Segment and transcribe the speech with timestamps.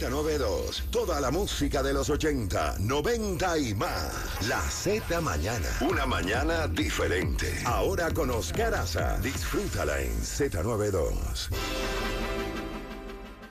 [0.00, 4.48] Z92, toda la música de los 80, 90 y más.
[4.48, 7.46] La Z Mañana, una mañana diferente.
[7.66, 11.50] Ahora con Oscar Aza, disfrútala en Z92.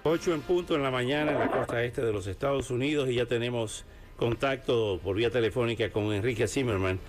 [0.01, 3.15] 8 en punto en la mañana en la costa este de los Estados Unidos y
[3.15, 3.85] ya tenemos
[4.17, 6.99] contacto por vía telefónica con Enrique Zimmerman,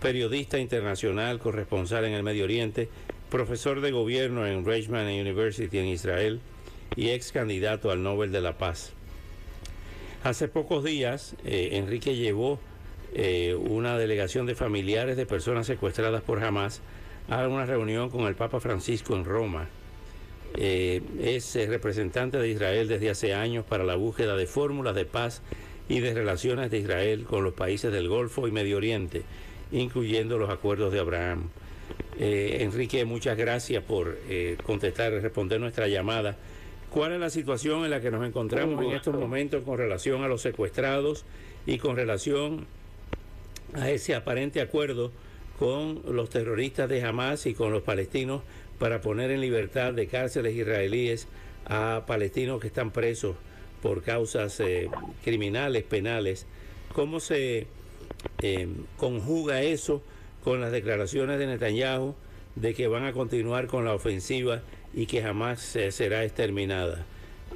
[0.00, 2.88] periodista internacional, corresponsal en el Medio Oriente,
[3.28, 6.40] profesor de gobierno en Reichman University en Israel
[6.96, 8.92] y ex candidato al Nobel de la Paz.
[10.24, 12.58] Hace pocos días, eh, Enrique llevó
[13.14, 16.80] eh, una delegación de familiares de personas secuestradas por Hamas
[17.28, 19.68] a una reunión con el Papa Francisco en Roma.
[20.56, 25.40] Eh, es representante de Israel desde hace años para la búsqueda de fórmulas de paz
[25.88, 29.22] y de relaciones de Israel con los países del Golfo y Medio Oriente,
[29.70, 31.48] incluyendo los acuerdos de Abraham.
[32.18, 34.18] Enrique, muchas gracias por
[34.64, 36.36] contestar y responder nuestra llamada.
[36.90, 40.28] ¿Cuál es la situación en la que nos encontramos en estos momentos con relación a
[40.28, 41.24] los secuestrados
[41.66, 42.66] y con relación
[43.74, 45.12] a ese aparente acuerdo
[45.58, 48.42] con los terroristas de Hamas y con los palestinos
[48.78, 51.28] para poner en libertad de cárceles israelíes
[51.66, 53.36] a palestinos que están presos
[53.82, 54.88] por causas eh,
[55.22, 56.46] criminales, penales?
[56.94, 57.66] ¿Cómo se
[58.40, 60.02] eh, conjuga eso
[60.42, 62.14] con las declaraciones de Netanyahu
[62.56, 64.62] de que van a continuar con la ofensiva
[64.94, 67.04] y que jamás será exterminada.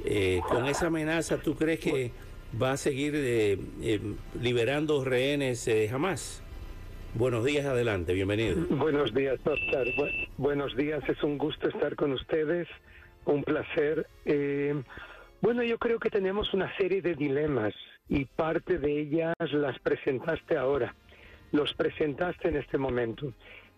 [0.05, 2.11] Eh, con esa amenaza, ¿tú crees que
[2.61, 3.99] va a seguir eh, eh,
[4.41, 6.41] liberando rehenes jamás?
[7.13, 8.65] Buenos días, adelante, bienvenido.
[8.69, 9.87] Buenos días, Oscar.
[10.37, 12.67] buenos días, es un gusto estar con ustedes,
[13.25, 14.07] un placer.
[15.41, 17.73] bueno, yo creo que tenemos una serie de dilemas
[18.09, 20.95] y parte de ellas las presentaste ahora,
[21.51, 23.31] los presentaste en este momento.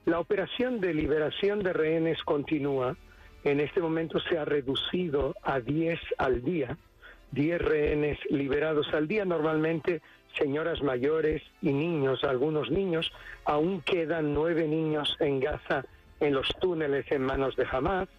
[0.05, 2.95] La operación de liberación de rehenes continúa,
[3.45, 6.77] en este momento se ha reducido a 10 al día,
[7.31, 10.01] 10 rehenes liberados al día, normalmente
[10.35, 13.11] señoras mayores y niños, algunos niños,
[13.45, 15.85] aún quedan nueve niños en Gaza
[16.19, 18.09] en los túneles en manos de Hamas,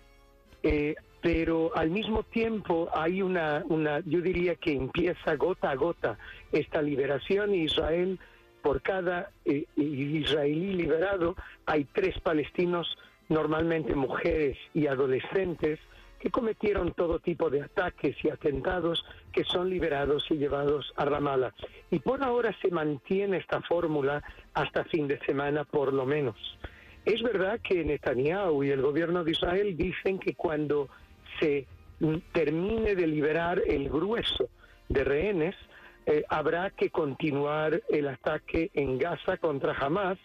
[0.62, 6.18] eh, pero al mismo tiempo hay una, una, yo diría que empieza gota a gota
[6.52, 7.52] esta liberación.
[7.52, 8.20] Y Israel,
[8.62, 11.34] por cada eh, israelí liberado,
[11.66, 12.96] hay tres palestinos
[13.28, 15.78] normalmente mujeres y adolescentes,
[16.18, 21.52] que cometieron todo tipo de ataques y atentados que son liberados y llevados a Ramallah.
[21.90, 24.22] Y por ahora se mantiene esta fórmula
[24.54, 26.36] hasta fin de semana por lo menos.
[27.04, 30.88] Es verdad que Netanyahu y el gobierno de Israel dicen que cuando
[31.38, 31.66] se
[32.32, 34.48] termine de liberar el grueso
[34.88, 35.54] de rehenes,
[36.06, 40.18] eh, habrá que continuar el ataque en Gaza contra Hamas,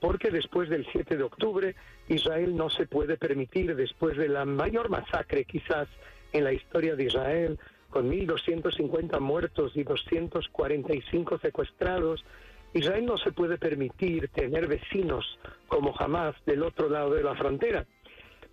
[0.00, 1.74] porque después del 7 de octubre
[2.08, 5.88] Israel no se puede permitir, después de la mayor masacre quizás
[6.32, 7.58] en la historia de Israel,
[7.90, 12.24] con 1.250 muertos y 245 secuestrados,
[12.72, 17.86] Israel no se puede permitir tener vecinos como Hamas del otro lado de la frontera.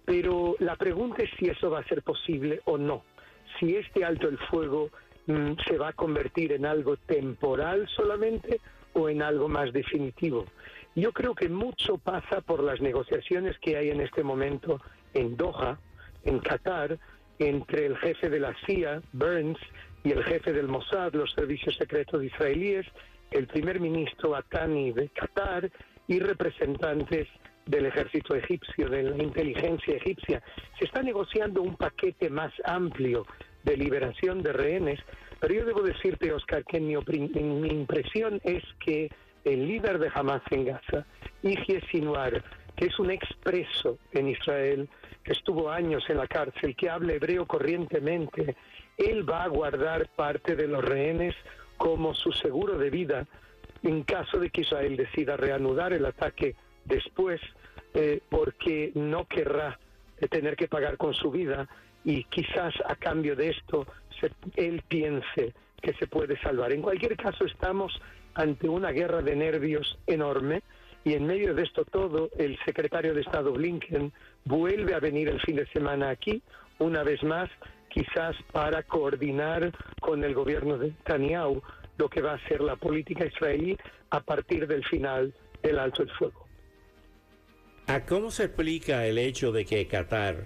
[0.06, 3.04] Pero la pregunta es si eso va a ser posible o no.
[3.60, 4.90] Si este alto el fuego
[5.26, 8.60] se va a convertir en algo temporal solamente
[8.94, 10.46] o en algo más definitivo.
[10.96, 14.80] Yo creo que mucho pasa por las negociaciones que hay en este momento
[15.14, 15.80] en Doha,
[16.24, 17.00] en Qatar,
[17.40, 19.58] entre el jefe de la CIA, Burns,
[20.04, 22.86] y el jefe del Mossad, los servicios secretos israelíes,
[23.32, 25.72] el primer ministro Atani de Qatar
[26.08, 27.28] y representantes
[27.66, 30.44] del ejército egipcio, de la inteligencia egipcia.
[30.78, 33.26] Se está negociando un paquete más amplio
[33.64, 35.00] de liberación de rehenes,
[35.40, 39.12] pero yo debo decirte, Oscar, que mi, impresión es que
[39.44, 41.06] el líder de Hamas en Gaza,
[41.42, 42.44] Yihye Sinwar,
[42.76, 44.90] que es un expreso en Israel,
[45.24, 48.56] que estuvo años en la cárcel, que habla hebreo corrientemente,
[48.98, 51.36] él va a guardar parte de los rehenes
[51.78, 53.28] como su seguro de vida
[53.84, 56.56] en caso de que Israel decida reanudar el ataque
[56.86, 57.42] después,
[57.94, 59.78] eh, porque no querrá
[60.30, 61.68] tener que pagar con su vida
[62.06, 63.86] y quizás a cambio de esto
[64.56, 66.72] él piense que se puede salvar.
[66.72, 67.94] En cualquier caso, estamos
[68.36, 70.64] ante una guerra de nervios enorme
[71.04, 74.12] y en medio de esto todo el secretario de Estado Blinken
[74.46, 76.42] vuelve a venir el fin de semana aquí,
[76.80, 77.50] una vez más,
[77.90, 81.62] quizás para coordinar con el gobierno de Netanyahu
[81.98, 83.78] lo que va a ser la política israelí
[84.10, 86.48] a partir del final del alto el fuego.
[87.88, 90.46] ¿A cómo se explica el hecho de que Qatar,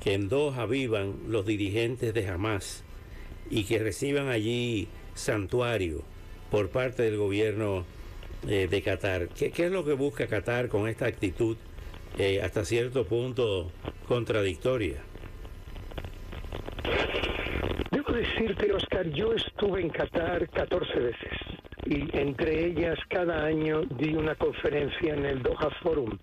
[0.00, 2.84] que en Doha vivan los dirigentes de Hamas
[3.50, 6.02] y que reciban allí santuario
[6.50, 7.84] por parte del gobierno
[8.48, 9.28] eh, de Qatar?
[9.28, 11.56] ¿Qué, es lo que busca Qatar con esta actitud
[12.18, 13.70] eh, hasta cierto punto
[14.08, 15.02] contradictoria?
[17.90, 21.38] Debo decirte, Oscar, yo estuve en Qatar 14 veces
[21.86, 26.18] y entre ellas cada año di una conferencia en el Doha Forum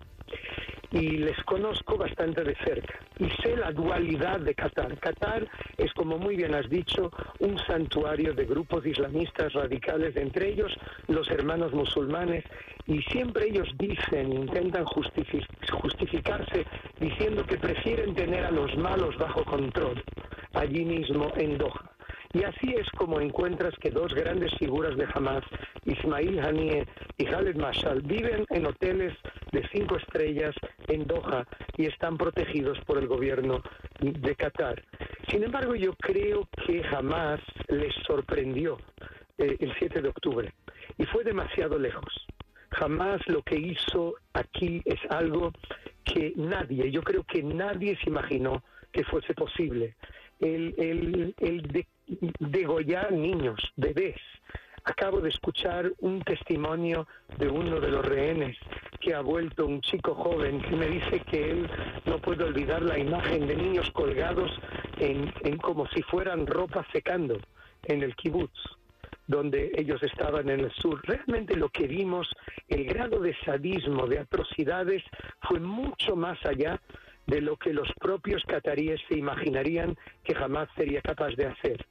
[0.92, 4.98] y les conozco bastante de cerca y sé la dualidad de Qatar.
[5.00, 5.48] Qatar
[5.78, 10.72] es, como muy bien has dicho, un santuario de grupos islamistas radicales, entre ellos
[11.08, 12.44] los hermanos musulmanes,
[12.86, 16.66] y siempre ellos dicen, intentan justificarse
[17.00, 20.02] diciendo que prefieren tener a los malos bajo control
[20.54, 21.97] allí mismo en Doha.
[22.34, 25.44] Y así es como encuentras que dos grandes figuras de Hamas,
[25.86, 26.86] Ismail Haniyeh
[27.18, 29.14] y Khaled Mashal, viven en hoteles
[29.52, 30.56] de cinco estrellas
[30.88, 31.48] en Doha
[31.78, 33.62] y están protegidos por el gobierno
[34.00, 34.84] de Qatar.
[35.30, 37.40] Sin embargo, yo creo que Hamas
[37.70, 38.78] les sorprendió
[39.38, 40.54] eh, el 7 de octubre
[40.98, 42.28] y fue demasiado lejos.
[42.72, 45.52] Jamás lo que hizo aquí es algo
[46.04, 49.96] que nadie, yo creo que nadie se imaginó que fuese posible.
[50.40, 51.88] El, el, el de
[52.40, 54.20] degollar niños, bebés.
[54.84, 57.08] Acabo de escuchar un testimonio
[57.38, 58.58] de uno de los rehenes
[59.02, 61.70] que ha vuelto un chico joven que me dice que él
[62.06, 64.50] no puede olvidar la imagen de niños colgados
[65.00, 67.38] en, como si fueran ropa secando
[67.84, 68.58] en el kibutz
[69.28, 71.02] donde ellos estaban en el sur.
[71.04, 72.30] Realmente lo que vimos,
[72.70, 75.04] el grado de sadismo, de atrocidades,
[75.42, 76.80] fue mucho más allá
[77.26, 81.86] de lo que los propios cataríes se imaginarían que jamás sería capaz de hacer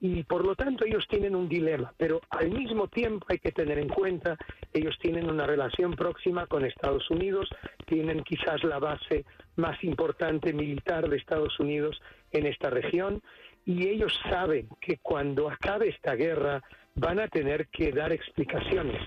[0.00, 3.78] y por lo tanto ellos tienen un dilema, pero al mismo tiempo hay que tener
[3.78, 4.36] en cuenta,
[4.72, 7.50] ellos tienen una relación próxima con Estados Unidos,
[7.86, 9.26] tienen quizás la base
[9.56, 12.00] más importante militar de Estados Unidos
[12.32, 13.22] en esta región
[13.66, 16.62] y ellos saben que cuando acabe esta guerra
[16.94, 19.02] van a tener que dar explicaciones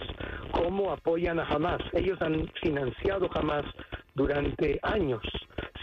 [0.52, 1.82] cómo apoyan a Hamas.
[1.94, 3.66] Ellos han financiado Hamas
[4.14, 5.24] durante años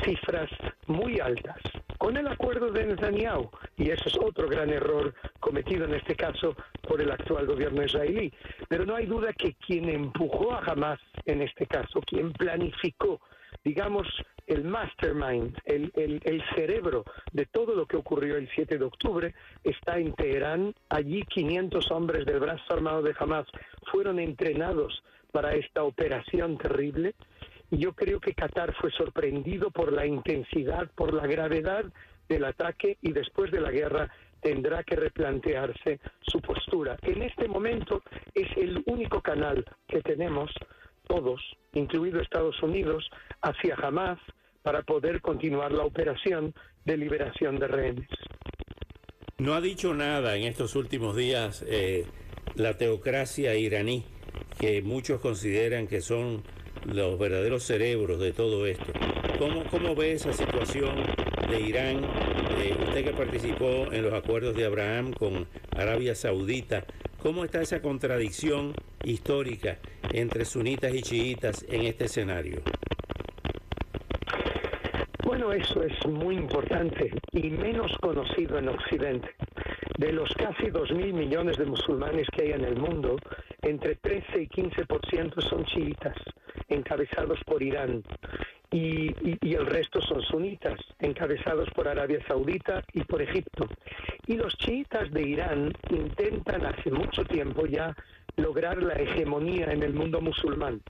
[0.04, 0.48] cifras
[0.86, 1.60] muy altas
[2.00, 3.50] con el acuerdo de Netanyahu.
[3.76, 8.32] Y eso es otro gran error cometido en este caso por el actual gobierno israelí.
[8.68, 13.20] Pero no hay duda que quien empujó a Hamas en este caso, quien planificó,
[13.62, 14.08] digamos,
[14.46, 15.92] el mastermind, el,
[16.24, 20.74] el, cerebro de todo lo que ocurrió el 7 de octubre, está en Teherán.
[20.88, 23.46] Allí 500 hombres del brazo armado de Hamas
[23.92, 25.02] fueron entrenados
[25.32, 27.14] para esta operación terrible
[27.70, 31.84] yo creo que Qatar fue sorprendido por la intensidad, por la gravedad
[32.28, 36.96] del ataque y después de la guerra tendrá que replantearse su postura.
[37.02, 38.02] En este momento
[38.34, 40.50] es el único canal que tenemos
[41.06, 41.40] todos,
[41.74, 43.08] incluido Estados Unidos,
[43.42, 44.18] hacia Hamas
[44.62, 48.08] para poder continuar la operación de liberación de rehenes.
[49.38, 52.06] No ha dicho nada en estos últimos días eh,
[52.54, 54.04] la teocracia iraní,
[54.58, 56.42] que muchos consideran que son
[56.84, 58.92] los verdaderos cerebros de todo esto.
[59.38, 60.94] ¿Cómo, cómo ve esa situación
[61.48, 62.04] de Irán?
[62.58, 65.46] Eh, usted que participó en los acuerdos de Abraham con
[65.76, 66.84] Arabia Saudita,
[67.22, 68.74] ¿cómo está esa contradicción
[69.04, 69.78] histórica
[70.12, 72.62] entre sunitas y chiitas en este escenario?
[75.24, 79.30] Bueno, eso es muy importante y menos conocido en Occidente.
[79.96, 83.16] De los casi 2.000 millones de musulmanes que hay en el mundo,
[83.62, 86.16] entre 13 y 15% son chiitas
[86.68, 88.02] encabezados por Irán,
[88.72, 89.12] y,
[89.54, 93.68] el resto son sunitas, encabezados por Arabia Saudita y por Egipto.
[94.26, 97.94] Y los chiitas de Irán intentan hace mucho tiempo ya
[98.36, 100.80] lograr la hegemonía en el mundo musulmán.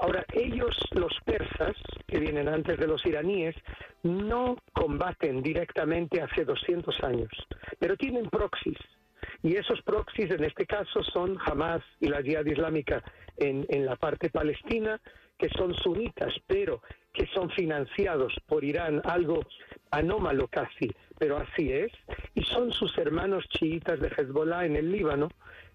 [0.00, 1.74] Ahora, ellos, los persas,
[2.06, 3.56] que vienen antes de los iraníes,
[4.02, 7.30] no combaten directamente hace 200 años,
[7.78, 8.78] pero tienen proxies.
[9.46, 13.00] Y esos proxies en este caso son Hamas y la Jihad Islámica
[13.36, 15.00] en, en la parte palestina,
[15.38, 19.46] que son sunitas, pero que son financiados por Irán, algo
[19.92, 21.92] anómalo casi, pero así es,
[22.34, 25.28] y son sus hermanos chiitas de Hezbollah en el Líbano,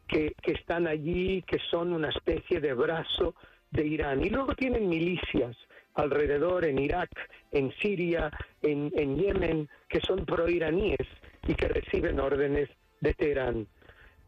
[0.06, 3.36] que, que están allí, que son una especie de brazo
[3.70, 4.22] de Irán.
[4.22, 5.56] Y luego tienen milicias
[5.94, 7.10] alrededor en Irak,
[7.54, 11.08] en Siria, en, en Yemen, que son proiraníes
[11.48, 12.70] y que reciben órdenes
[13.02, 13.68] de Teherán.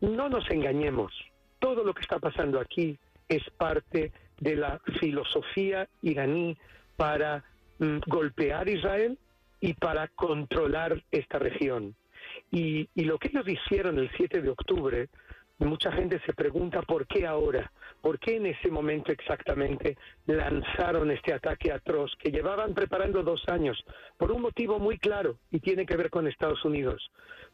[0.01, 1.13] No nos engañemos,
[1.59, 2.99] todo lo que está pasando aquí
[3.29, 6.57] es parte de la filosofía iraní
[6.97, 7.43] para
[7.79, 9.17] mm, golpear Israel
[9.61, 11.95] y para controlar esta región.
[12.51, 15.07] Y, y, lo que ellos hicieron el 7 de octubre,
[15.59, 21.33] mucha gente se pregunta por qué ahora, por qué en ese momento exactamente lanzaron este
[21.33, 23.83] ataque atroz que llevaban preparando dos años,
[24.17, 27.09] por un motivo muy claro y tiene que ver con Estados Unidos,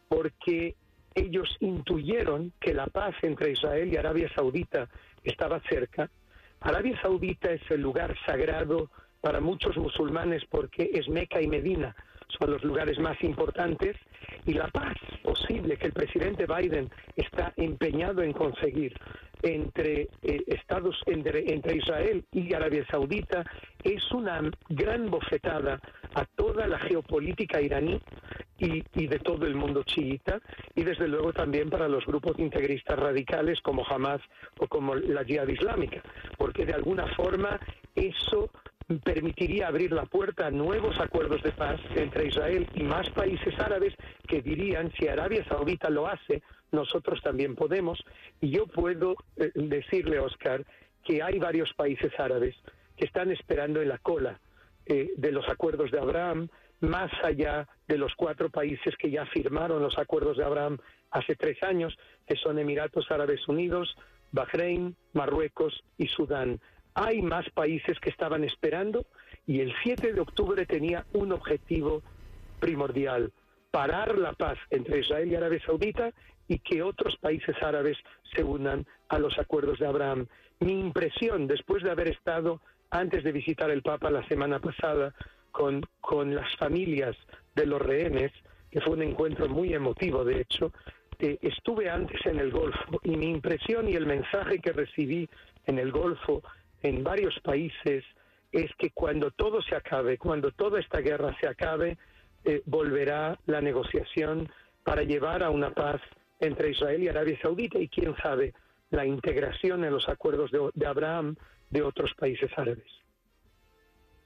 [0.07, 0.75] porque
[1.15, 4.87] ellos intuyeron que la paz entre Israel y Arabia Saudita
[5.23, 6.09] estaba cerca.
[6.61, 8.89] Arabia Saudita es el lugar sagrado
[9.21, 11.95] para muchos musulmanes porque es Meca y Medina,
[12.37, 13.97] son los lugares más importantes
[14.45, 18.95] y la paz posible que el presidente Biden está empeñado en conseguir
[19.41, 21.43] entre eh, Estados entre,
[21.75, 23.43] Israel y Arabia Saudita
[23.83, 25.79] es una gran bofetada
[26.13, 28.01] a toda la geopolítica iraní
[28.59, 30.39] y, y, de todo el mundo chiita
[30.75, 34.21] y desde luego también para los grupos integristas radicales como Hamas
[34.59, 36.01] o como la Jihad Islámica,
[36.37, 37.59] porque de alguna forma
[37.95, 38.49] eso
[38.97, 43.93] permitiría abrir la puerta a nuevos acuerdos de paz entre Israel y más países árabes
[44.27, 48.03] que dirían si Arabia Saudita lo hace, nosotros también podemos.
[48.41, 50.65] Y yo puedo eh, decirle, Oscar,
[51.03, 52.55] que hay varios países árabes
[52.97, 54.39] que están esperando en la cola
[54.87, 56.49] eh, de los acuerdos de Abraham,
[56.81, 60.77] más allá de los cuatro países que ya firmaron los acuerdos de Abraham
[61.11, 63.95] hace tres años, que son Emiratos Árabes Unidos,
[64.31, 66.59] Bahrein, Marruecos y Sudán
[66.93, 69.05] hay más países que estaban esperando
[69.47, 72.03] y el 7 de octubre tenía un objetivo
[72.59, 73.31] primordial,
[73.71, 76.11] parar la paz entre Israel y Arabia Saudita
[76.49, 77.97] y que otros países árabes
[78.35, 80.27] se unan a los acuerdos de Abraham.
[80.59, 82.59] Mi impresión, después de haber estado
[82.89, 85.13] antes de visitar el Papa la semana pasada
[85.51, 87.15] con, con las familias
[87.55, 88.31] de los rehenes,
[88.71, 90.71] que fue un encuentro muy emotivo, de hecho,
[91.19, 95.27] eh, estuve antes en el Golfo y mi impresión y el mensaje que recibí
[95.65, 96.41] en el Golfo
[96.81, 98.05] en varios países
[98.51, 101.97] es que cuando todo se acabe, cuando toda esta guerra se acabe,
[102.45, 104.49] eh, volverá la negociación
[104.83, 106.01] para llevar a una paz
[106.39, 108.53] entre Israel y Arabia Saudita y quién sabe
[108.89, 111.35] la integración en los acuerdos de, de Abraham
[111.69, 112.87] de otros países árabes.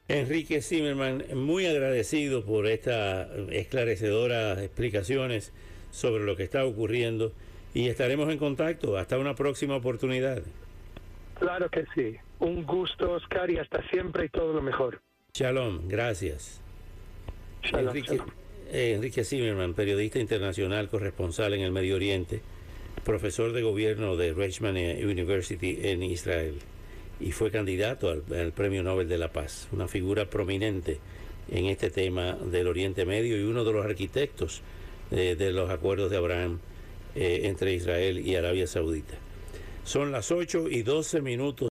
[0.10, 5.54] Enrique Zimmerman, muy agradecido por estas esclarecedoras explicaciones
[5.92, 7.32] sobre lo que está ocurriendo
[7.74, 8.98] y estaremos en contacto.
[8.98, 10.44] Hasta una próxima oportunidad.
[11.40, 12.18] Claro que sí.
[12.40, 15.02] Un gusto, Oscar, y hasta siempre y todo lo mejor.
[15.34, 16.62] Shalom, gracias.
[17.64, 18.22] Shalom, Enrique,
[18.72, 22.42] eh, Enrique Zimmerman, periodista internacional, corresponsal en el Medio Oriente,
[23.06, 26.56] profesor de gobierno de Reichman University en Israel
[27.24, 31.00] y fue candidato al, Premio Nobel de la Paz, una figura prominente
[31.50, 34.62] en este tema del Oriente Medio y uno de los arquitectos
[35.12, 36.60] eh, de los acuerdos de Abraham
[37.16, 39.16] eh, entre Israel y Arabia Saudita.
[39.86, 41.62] Son las 8 y 12 minutos.